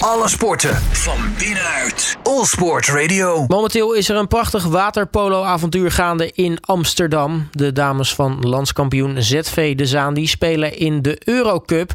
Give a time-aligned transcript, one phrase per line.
[0.00, 2.16] Alle sporten van binnenuit.
[2.22, 3.44] All Sport Radio.
[3.46, 7.48] Momenteel is er een prachtig waterpolo-avontuur gaande in Amsterdam.
[7.52, 11.92] De dames van landskampioen ZV De Zaan die spelen in de Eurocup.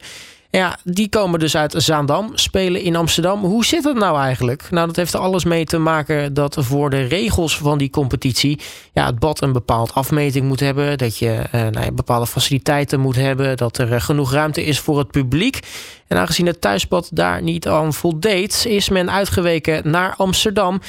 [0.55, 3.43] Ja, die komen dus uit Zaandam, spelen in Amsterdam.
[3.43, 4.67] Hoe zit het nou eigenlijk?
[4.71, 8.59] Nou, dat heeft er alles mee te maken dat voor de regels van die competitie...
[8.93, 10.97] Ja, het bad een bepaald afmeting moet hebben.
[10.97, 13.57] Dat je eh, nou bepaalde faciliteiten moet hebben.
[13.57, 15.59] Dat er eh, genoeg ruimte is voor het publiek.
[16.07, 18.65] En aangezien het thuisbad daar niet aan voldeed...
[18.67, 20.81] is men uitgeweken naar Amsterdam...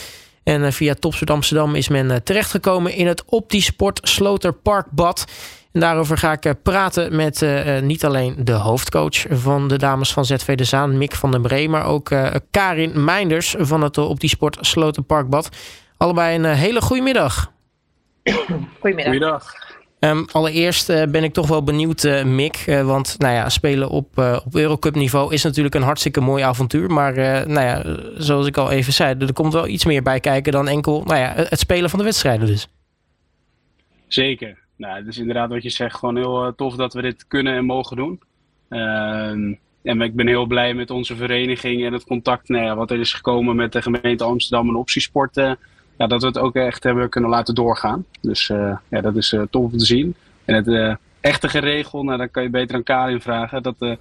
[0.46, 5.24] En eh, via Topsport Amsterdam is men eh, terechtgekomen in het Optisport Sloterparkbad.
[5.76, 10.12] En daarover ga ik eh, praten met uh, niet alleen de hoofdcoach van de dames
[10.12, 13.98] van ZV De Zaan, Mick van den Bree, maar ook uh, Karin Meinders van het
[13.98, 15.48] Op die Sport Slotenparkbad.
[15.96, 17.52] Allebei een hele goede middag.
[18.80, 19.04] Goedemiddag.
[19.04, 19.54] Goeiedag.
[20.00, 22.64] Um, allereerst uh, ben ik toch wel benieuwd, uh, Mick.
[22.66, 26.90] Uh, want nou ja, spelen op, op Eurocup niveau is natuurlijk een hartstikke mooi avontuur.
[26.90, 27.14] Maar
[27.48, 27.82] nou ja,
[28.22, 31.18] zoals ik al even zei, er komt wel iets meer bij kijken dan enkel nou
[31.18, 32.68] ja, het spelen van de wedstrijden dus.
[34.06, 34.64] Zeker.
[34.76, 37.96] Nou, is inderdaad wat je zegt, gewoon heel tof dat we dit kunnen en mogen
[37.96, 38.20] doen.
[38.68, 42.90] Ehm, en ik ben heel blij met onze vereniging en het contact nou ja, wat
[42.90, 45.34] er is gekomen met de gemeente Amsterdam en Optiesport
[45.96, 48.04] ja, dat we het ook echt hebben kunnen laten doorgaan.
[48.20, 50.14] Dus uh, ja, dat is uh, tof om te zien.
[50.44, 53.62] En het echte geregel, nou, dan kan je beter aan Karin vragen.
[53.62, 53.96] Dat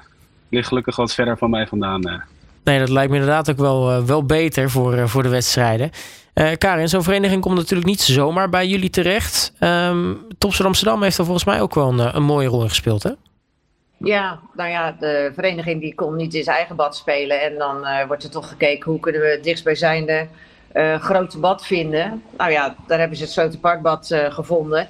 [0.50, 2.24] ligt gelukkig wat verder van mij vandaan.
[2.66, 5.92] Nee, dat lijkt me inderdaad ook wel, wel beter voor, voor de wedstrijden.
[6.58, 9.54] Karin, zo'n vereniging komt natuurlijk niet zomaar bij jullie terecht.
[9.60, 13.12] Um, Topstad Amsterdam heeft er volgens mij ook wel een, een mooie rol gespeeld, hè?
[13.98, 17.42] Ja, nou ja, de vereniging die kon niet in zijn eigen bad spelen.
[17.42, 20.28] En dan wordt er toch gekeken hoe kunnen we dichtstbijzijnde
[20.74, 22.24] uh, grote bad vinden.
[22.38, 24.88] Nou ja, daar hebben ze het Slotenparkbad uh, gevonden.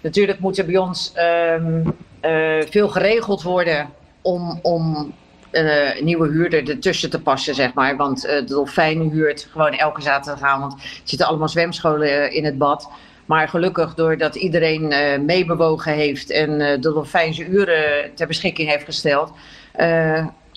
[0.00, 3.88] Natuurlijk moet er bij ons uh, veel geregeld worden
[4.22, 5.12] om, om
[5.50, 7.96] een nieuwe huurder ertussen te passen, zeg maar.
[7.96, 10.72] Want de Dolfijn huurt gewoon elke zaterdagavond.
[10.72, 12.90] Er zitten allemaal zwemscholen in het bad.
[13.26, 14.88] Maar gelukkig, doordat iedereen
[15.24, 19.32] meebewogen heeft en de Dolfijn zijn uren ter beschikking heeft gesteld,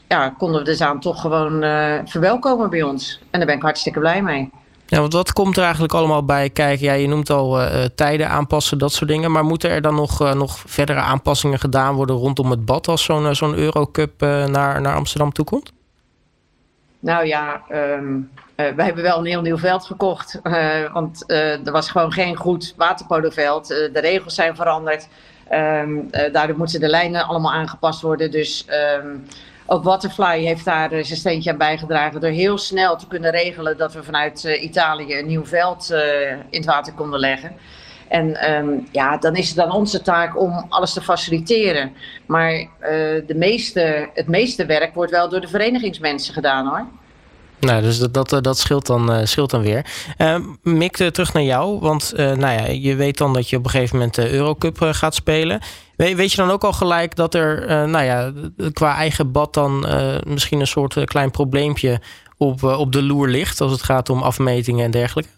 [0.07, 1.61] ja, konden we de zaal toch gewoon
[2.07, 3.19] verwelkomen bij ons.
[3.29, 4.49] En daar ben ik hartstikke blij mee.
[4.91, 6.85] Ja, want wat komt er eigenlijk allemaal bij kijken?
[6.85, 9.31] Ja, je noemt al uh, tijden aanpassen, dat soort dingen.
[9.31, 13.03] Maar moeten er dan nog, uh, nog verdere aanpassingen gedaan worden rondom het bad als
[13.03, 15.71] zo'n zo'n Eurocup naar, naar Amsterdam toekomt?
[16.99, 20.39] Nou ja, um, wij hebben wel een heel nieuw veld gekocht.
[20.93, 23.67] want er was gewoon geen goed waterpoloveld.
[23.67, 25.07] de regels zijn veranderd.
[25.51, 28.31] Um, daardoor moeten de lijnen allemaal aangepast worden.
[28.31, 28.65] Dus
[29.03, 29.25] um,
[29.71, 33.77] ook Waterfly heeft daar uh, zijn steentje aan bijgedragen door heel snel te kunnen regelen
[33.77, 37.51] dat we vanuit uh, Italië een nieuw veld uh, in het water konden leggen.
[38.07, 41.93] En um, ja, dan is het dan onze taak om alles te faciliteren.
[42.25, 42.67] Maar
[43.27, 46.85] de meeste, het meeste werk wordt wel door de verenigingsmensen gedaan hoor.
[47.59, 49.85] Nou, dus dat, dat, dat scheelt, dan, scheelt dan weer.
[50.63, 51.79] Uh, terug naar jou.
[51.79, 55.15] Want nou ja, je weet dan dat je op een gegeven moment de Eurocup gaat
[55.15, 55.61] spelen.
[56.01, 58.31] We, weet je dan ook al gelijk dat er nou ja,
[58.73, 59.85] qua eigen bad dan
[60.27, 62.01] misschien een soort klein probleempje
[62.37, 65.29] op, op de loer ligt als het gaat om afmetingen en dergelijke?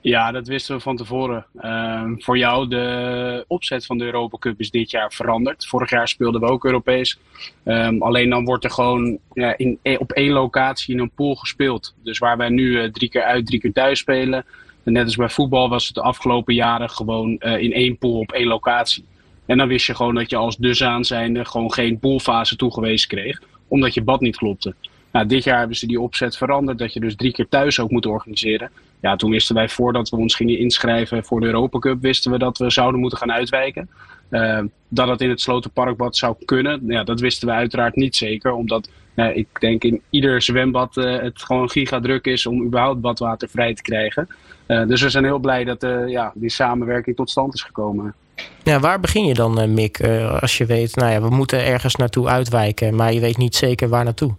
[0.00, 1.46] Ja, dat wisten we van tevoren.
[1.60, 5.66] Uh, voor jou, de opzet van de Europa Cup is dit jaar veranderd.
[5.66, 7.18] Vorig jaar speelden we ook Europees.
[7.64, 11.94] Um, alleen dan wordt er gewoon ja, in, op één locatie in een pool gespeeld.
[12.02, 14.44] Dus waar wij nu drie keer uit, drie keer thuis spelen.
[14.84, 18.32] En net als bij voetbal was het de afgelopen jaren gewoon in één pool op
[18.32, 19.04] één locatie.
[19.46, 23.08] En dan wist je gewoon dat je als dus aan zijnde gewoon geen poolfase toegewezen
[23.08, 23.40] kreeg.
[23.68, 24.74] Omdat je bad niet klopte.
[25.12, 27.90] Nou, dit jaar hebben ze die opzet veranderd, dat je dus drie keer thuis ook
[27.90, 28.70] moet organiseren.
[29.00, 32.38] Ja, toen wisten wij voordat we ons gingen inschrijven voor de Europa Cup, wisten we
[32.38, 33.88] dat we zouden moeten gaan uitwijken.
[34.30, 38.52] Uh, dat het in het Slotenparkbad zou kunnen, ja, dat wisten we uiteraard niet zeker.
[38.52, 43.48] Omdat uh, ik denk in ieder zwembad uh, het gewoon gigadruk is om überhaupt badwater
[43.48, 44.28] vrij te krijgen.
[44.66, 48.14] Uh, dus we zijn heel blij dat ja, die samenwerking tot stand is gekomen.
[48.62, 50.00] Ja, waar begin je dan, Mick,
[50.40, 53.88] als je weet, nou ja, we moeten ergens naartoe uitwijken, maar je weet niet zeker
[53.88, 54.34] waar naartoe?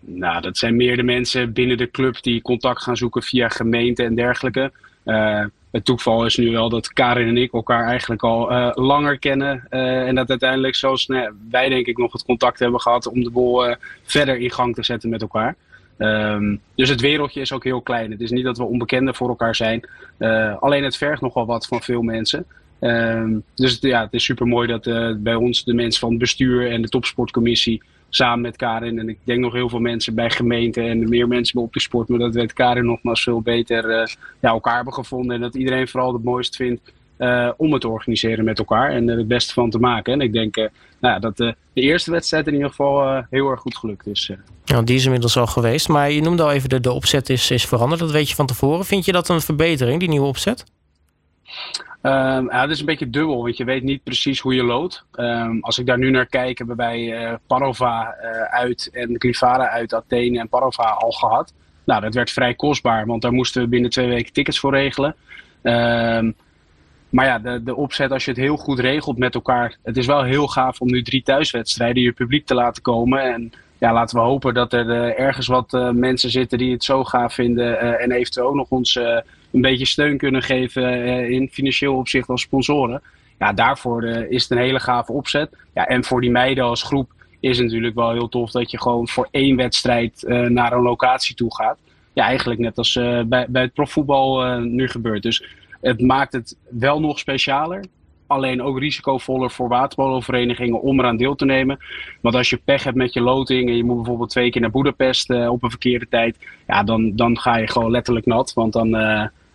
[0.00, 4.02] Nou, dat zijn meer de mensen binnen de club die contact gaan zoeken via gemeente
[4.02, 4.72] en dergelijke.
[5.04, 9.66] Uh, het toeval is nu wel dat Karin en ik elkaar eigenlijk al langer kennen.
[9.70, 13.30] En dat uiteindelijk zoals nou, wij denk ik nog het contact hebben gehad om de
[13.30, 15.56] bol verder in gang te zetten met elkaar.
[15.98, 18.10] Um, dus het wereldje is ook heel klein.
[18.10, 19.88] Het is niet dat we onbekenden voor elkaar zijn.
[20.60, 22.46] alleen het vergt nogal wat van veel mensen.
[22.80, 24.82] Um, dus het, ja, het is super mooi dat
[25.22, 28.98] bij ons de mensen van het bestuur en de topsportcommissie samen met Karin.
[28.98, 31.80] En ik denk nog heel veel mensen bij gemeenten en meer mensen bij op de
[31.80, 32.08] sport.
[32.08, 34.06] Maar dat weet Karin nogmaals veel beter uh,
[34.40, 35.34] ja, elkaar hebben gevonden.
[35.34, 36.80] En dat iedereen vooral het mooist vindt
[37.56, 40.12] om het te organiseren met elkaar en er het beste van te maken.
[40.12, 40.70] En ik denk
[41.00, 44.30] nou dat de eerste wedstrijd in ieder geval heel erg goed gelukt is.
[44.64, 45.88] Ja, die is inmiddels al geweest.
[45.88, 48.00] Maar je noemde al even de, de opzet is, is veranderd.
[48.00, 48.84] Dat weet je van tevoren.
[48.84, 50.64] Vind je dat een verbetering, die nieuwe opzet?
[52.02, 55.04] Um, ja, het is een beetje dubbel, want je weet niet precies hoe je loodt.
[55.16, 59.68] Um, als ik daar nu naar kijk, hebben wij uh, Parova uh, uit en Grifara
[59.68, 61.52] uit Athene en Parova al gehad.
[61.84, 65.14] Nou, dat werd vrij kostbaar, want daar moesten we binnen twee weken tickets voor regelen.
[65.62, 66.34] Um,
[67.08, 69.76] maar ja, de, de opzet, als je het heel goed regelt met elkaar.
[69.82, 73.22] Het is wel heel gaaf om nu drie thuiswedstrijden je publiek te laten komen.
[73.22, 77.04] En ja, laten we hopen dat er uh, ergens wat mensen zitten die het zo
[77.04, 78.00] gaaf vinden.
[78.00, 78.98] en eventueel ook nog ons
[79.50, 83.02] een beetje steun kunnen geven eh, in financieel opzicht als sponsoren.
[83.38, 85.56] Ja, daarvoor eh, is het een hele gave opzet.
[85.74, 88.80] Ja, en voor die meiden als groep is het natuurlijk wel heel tof dat je
[88.80, 91.78] gewoon voor één wedstrijd eh, naar een locatie toe gaat.
[92.12, 92.92] Ja, eigenlijk net als
[93.26, 95.22] bij, bij het profvoetbal nu gebeurt.
[95.22, 95.44] Dus
[95.80, 97.84] het maakt het wel nog specialer
[98.26, 101.78] alleen ook risicovoller voor waterpoloverenigingen om eraan deel te nemen.
[102.20, 104.70] Want als je pech hebt met je loting en je moet bijvoorbeeld twee keer naar
[104.70, 106.36] Boedapest op een verkeerde tijd,
[106.66, 108.52] ja, dan, dan ga je gewoon letterlijk nat.
[108.52, 108.96] Want dan,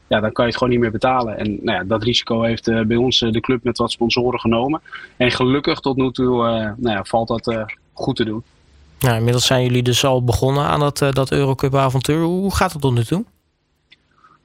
[0.07, 1.37] ja, dan kan je het gewoon niet meer betalen.
[1.37, 4.81] En nou ja, dat risico heeft uh, bij ons de club met wat sponsoren genomen.
[5.17, 6.35] En gelukkig tot nu toe
[6.77, 8.43] nou ja, valt dat goed te doen.
[8.99, 12.23] Nou, inmiddels zijn jullie dus al begonnen aan dat, dat Eurocup avontuur.
[12.23, 13.25] Hoe gaat het tot nu toe?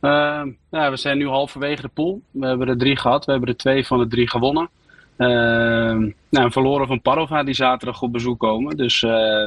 [0.00, 2.20] Nou, we zijn nu halverwege de pool.
[2.30, 3.24] We hebben er drie gehad.
[3.24, 4.68] We hebben er twee van de drie gewonnen.
[5.16, 5.28] Uh,
[6.28, 8.76] nou, verloren van Parova die zaterdag op bezoek komen.
[8.76, 9.00] Dus,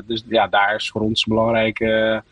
[0.05, 2.23] dus ja, daar is voor ons een belangrijke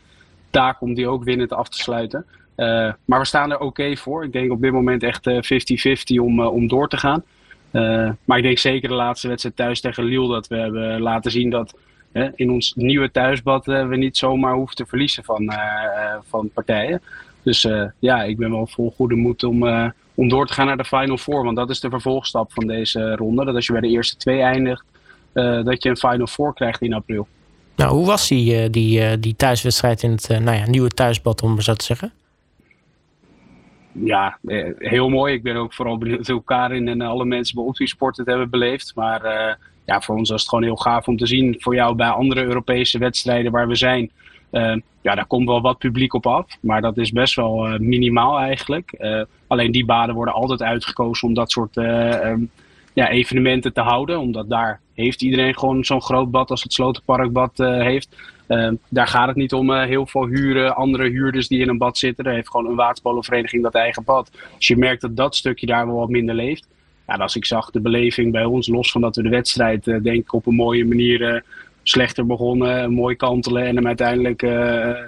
[0.50, 2.26] taak om die ook winnend af te sluiten.
[2.60, 4.24] Uh, maar we staan er oké voor.
[4.24, 7.24] Ik denk op dit moment echt 50-50 om, om door te gaan.
[8.24, 11.50] maar ik denk zeker de laatste wedstrijd thuis tegen Lille dat we hebben laten zien
[11.50, 11.74] dat
[12.34, 15.52] in ons nieuwe thuisbad we niet zomaar hoeven te verliezen van,
[16.28, 17.02] van partijen.
[17.42, 17.68] Dus
[17.98, 21.16] ja, ik ben wel vol goede moed om, om door te gaan naar de Final
[21.16, 21.44] Four.
[21.44, 23.44] Want dat is de vervolgstap van deze ronde.
[23.44, 24.84] Dat als je bij de eerste twee eindigt,
[25.32, 27.26] dat je een Final Four krijgt in april.
[27.76, 31.74] Nou, hoe was die, die, die thuiswedstrijd in het nou ja, nieuwe thuisbad, om zo
[31.74, 32.12] te zeggen?
[33.92, 34.38] Ja,
[34.78, 35.34] heel mooi.
[35.34, 38.92] Ik ben ook vooral benieuwd hoe Karin en alle mensen bij Optiesport het hebben beleefd.
[38.94, 39.22] Maar
[39.84, 41.56] ja, voor ons was het gewoon heel gaaf om te zien.
[41.58, 44.10] Voor jou bij andere Europese wedstrijden waar we zijn
[44.50, 48.38] uh, ja, daar komt wel wat publiek op af, maar dat is best wel minimaal
[48.38, 48.92] eigenlijk.
[49.46, 52.50] Alleen die baden worden altijd uitgekozen om dat soort um,
[52.92, 57.58] ja, evenementen te houden, omdat daar heeft iedereen gewoon zo'n groot bad als het Slotenparkbad
[57.58, 58.16] heeft.
[58.50, 61.98] Ehm, daar gaat het niet om heel veel huren, andere huurders die in een bad
[61.98, 62.24] zitten.
[62.24, 64.30] Er heeft gewoon een waterpolenvereniging dat eigen bad.
[64.56, 66.66] Dus je merkt dat dat stukje daar wel wat minder leeft.
[67.06, 70.06] Ja, als ik zag de beleving bij ons, los van dat we de wedstrijd denk
[70.06, 71.44] ik op een mooie manier
[71.82, 74.42] slechter begonnen, mooi kantelen en hem uiteindelijk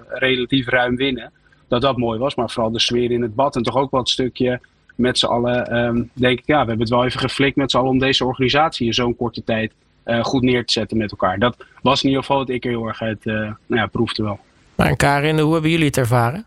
[0.09, 1.33] relatief ruim winnen.
[1.69, 4.09] Dat dat mooi was, maar vooral de sfeer in het bad en toch ook wat
[4.09, 4.61] stukje
[4.95, 5.77] met z'n allen.
[5.77, 8.25] Um, denk ik, ja, we hebben het wel even geflikt met z'n allen om deze
[8.25, 9.73] organisatie in zo'n korte tijd
[10.04, 11.38] uh, goed neer te zetten met elkaar.
[11.38, 14.22] Dat was in ieder geval wat ik er heel erg uit uh, nou ja, proefde
[14.22, 14.38] wel.
[14.75, 16.46] Maar en Karin, hoe hebben jullie het ervaren?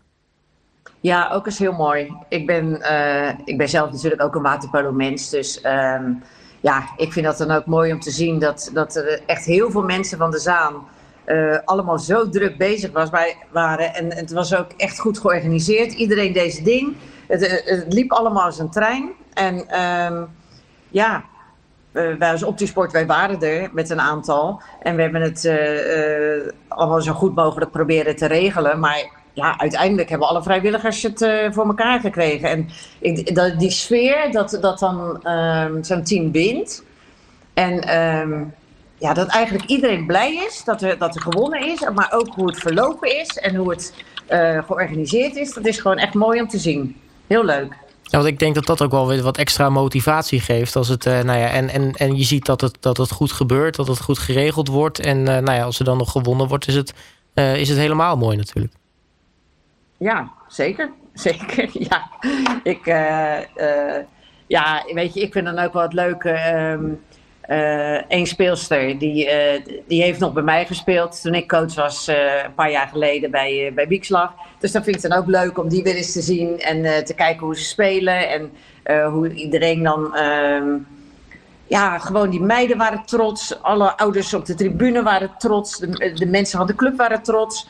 [1.00, 2.12] Ja, ook eens heel mooi.
[2.28, 2.72] Ik ben,
[3.44, 5.64] ik ben zelf natuurlijk ook een waterpolo mens, dus...
[5.64, 6.22] Um,
[6.60, 9.70] ja, ik vind dat dan ook mooi om te zien dat, dat er echt heel
[9.70, 10.86] veel mensen van de Zaan
[11.26, 13.94] uh, allemaal zo druk bezig was, bij, waren.
[13.94, 15.92] En, het was ook echt goed georganiseerd.
[15.92, 16.96] Iedereen deze ding.
[17.26, 19.10] Het, eh, het liep allemaal als een trein.
[19.32, 19.80] En
[20.12, 20.28] um,
[20.88, 21.24] ja,
[21.96, 24.62] uh, wij als Optisport, wij waren er met een aantal.
[24.80, 28.78] En we hebben het uh, allemaal zo goed mogelijk proberen te regelen.
[28.80, 31.18] Maar ja, uiteindelijk hebben alle vrijwilligers het
[31.50, 32.48] voor elkaar gekregen.
[32.48, 32.68] En
[33.34, 36.84] dat, die sfeer, dat, dat dan um, zo'n team wint.
[37.54, 38.54] En um,
[38.98, 41.88] ja, dat eigenlijk iedereen blij is dat er, dat er gewonnen is.
[41.94, 43.94] Maar ook hoe het verlopen is en hoe het
[44.66, 45.54] georganiseerd is.
[45.54, 47.00] Dat is gewoon echt mooi om te zien.
[47.26, 47.76] Heel leuk.
[48.08, 50.76] Ja, want ik denk dat dat ook wel weer wat extra motivatie geeft.
[50.76, 53.32] Als het, uh, nou ja, en, en, en je ziet dat het, dat het goed
[53.32, 54.98] gebeurt, dat het goed geregeld wordt.
[54.98, 56.94] En nou ja, als er dan nog gewonnen wordt, is het,
[57.34, 58.74] is het helemaal mooi natuurlijk.
[59.96, 60.90] Ja, zeker.
[61.14, 62.10] Zeker, ja.
[62.62, 62.84] Ik,
[64.46, 66.52] ja, weet je, ik vind dan ook wel het leuke.
[66.54, 67.00] Um,
[67.48, 69.28] uh, een speelster, die,
[69.86, 73.72] die heeft nog bij mij gespeeld toen ik coach was een paar jaar geleden bij,
[73.74, 74.32] bij Wiekslag.
[74.58, 77.14] Dus dan vind ik dan ook leuk om die weer eens te zien en te
[77.14, 78.28] kijken hoe ze spelen.
[78.28, 78.52] En
[79.12, 80.18] hoe iedereen dan...
[80.18, 80.86] Um,
[81.68, 83.62] ja, gewoon die meiden waren trots.
[83.62, 85.78] Alle ouders op de tribune waren trots.
[85.78, 87.68] De, mensen van de club waren trots.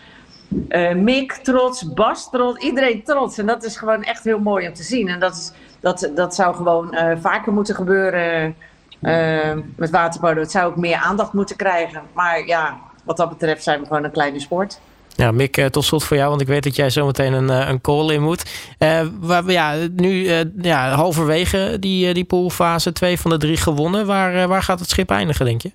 [0.94, 3.38] Mick trots, Bas trots, iedereen trots.
[3.38, 5.08] En dat is gewoon echt heel mooi om te zien.
[5.08, 8.56] En dat, is, dat, dat zou gewoon vaker moeten gebeuren
[9.02, 10.40] uh, met waterpolo.
[10.40, 12.02] Het zou ook meer aandacht moeten krijgen.
[12.12, 14.80] Maar ja, wat dat betreft zijn we gewoon een kleine sport.
[15.14, 18.12] Ja, Mick, tot slot voor jou, want ik weet dat jij zometeen een, een call
[18.12, 18.70] in moet.
[19.20, 20.28] waar, ja, nu
[20.62, 24.06] ja, halverwege die, die poolfase, twee van de drie gewonnen.
[24.06, 25.70] Waar, waar gaat het schip eindigen, denk je?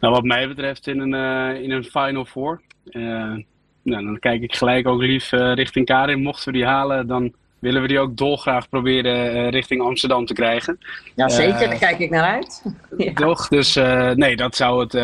[0.00, 1.14] Nou, wat mij betreft in een,
[1.62, 2.60] in een Final Four.
[2.92, 3.44] nou,
[3.82, 6.22] dan kijk ik gelijk ook lief richting Karin.
[6.22, 7.32] Mochten we die halen, dan
[7.66, 10.78] willen we die ook dolgraag proberen uh, richting Amsterdam te krijgen.
[11.14, 11.62] Ja, zeker.
[11.62, 12.62] Uh, Daar kijk ik naar uit.
[13.14, 13.48] Toch?
[13.48, 14.94] Dus uh, nee, dat zou het,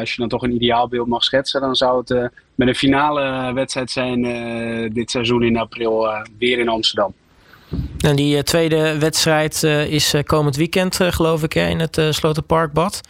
[0.00, 3.90] als je dan toch een ideaalbeeld mag schetsen, dan zou het met een finale wedstrijd
[3.90, 4.22] zijn
[4.92, 6.08] dit seizoen in april
[6.38, 7.14] weer in Amsterdam.
[7.98, 13.00] En die tweede wedstrijd is komend weekend, geloof ik, hè, in het Slotenparkbad.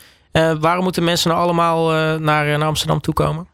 [0.61, 3.47] waarom moeten mensen nou allemaal naar, naar Amsterdam toekomen?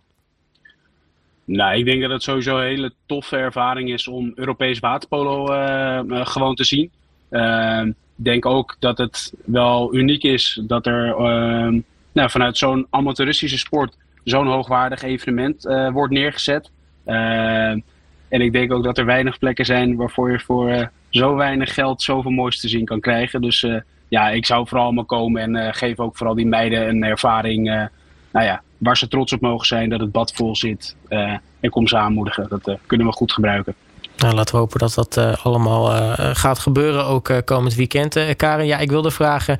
[1.44, 6.26] Nou, ik denk dat het sowieso een hele toffe ervaring is om Europees waterpolo uh,
[6.26, 6.90] gewoon te zien.
[7.30, 11.80] Uh, ik denk ook dat het wel uniek is dat er ehm,
[12.12, 16.70] nou, vanuit zo'n amateuristische sport zo'n hoogwaardig evenement uh, wordt neergezet.
[17.04, 17.80] Ehm,
[18.28, 22.02] en ik denk ook dat er weinig plekken zijn waarvoor je voor zo weinig geld
[22.02, 23.40] zoveel moois te zien kan krijgen.
[23.40, 23.66] Dus
[24.08, 27.90] ja, ik zou vooral allemaal komen en geef ook vooral die meiden een ervaring
[28.32, 30.96] nou ja, waar ze trots op mogen zijn dat het bad vol zit.
[31.08, 32.46] Uh, en kom ze aanmoedigen.
[32.48, 33.74] Dat uh, kunnen we goed gebruiken.
[34.16, 38.36] Nou, laten we hopen dat dat uh, allemaal uh, gaat gebeuren, ook komend weekend.
[38.36, 39.58] Karin, ja, ik wilde vragen,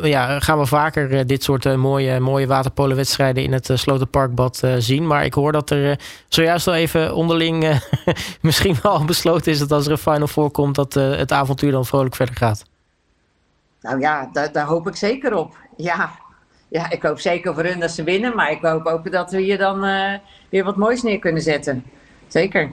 [0.00, 5.06] ja, gaan we vaker dit soort mooie, mooie waterpolenwedstrijden in het Slotenparkbad zien?
[5.06, 7.80] Maar ik hoor dat er zojuist al even onderling
[8.40, 12.14] misschien wel besloten is dat als er een Final voorkomt, dat het avontuur dan vrolijk
[12.14, 12.64] verder gaat.
[13.80, 15.56] Nou ja, daar, daar hoop ik zeker op.
[15.76, 16.10] Ja,
[16.70, 18.34] ja, ik hoop zeker voor hun dat ze winnen.
[18.34, 20.12] Maar ik hoop ook dat we hier dan uh,
[20.48, 21.84] weer wat moois neer kunnen zetten.
[22.28, 22.70] Zeker,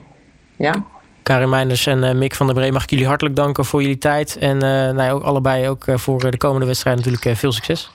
[0.56, 0.84] ja.
[1.22, 3.98] Karin Meinders en uh, Mick van der Bree, mag ik jullie hartelijk danken voor jullie
[3.98, 4.36] tijd.
[4.38, 7.90] En uh, nou, ook allebei ook voor de komende wedstrijd natuurlijk veel succes.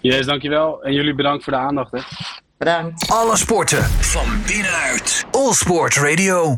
[0.00, 0.82] Yes, dankjewel.
[0.82, 1.92] En jullie bedankt voor de aandacht.
[1.92, 1.98] Hè.
[2.58, 3.10] Bedankt.
[3.10, 5.26] Alle sporten van binnenuit.
[5.30, 6.54] All Sport Radio.